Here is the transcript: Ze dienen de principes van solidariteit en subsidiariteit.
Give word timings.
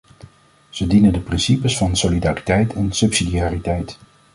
Ze 0.69 0.87
dienen 0.87 1.13
de 1.13 1.19
principes 1.19 1.77
van 1.77 1.95
solidariteit 1.95 2.73
en 2.73 2.91
subsidiariteit. 2.91 3.99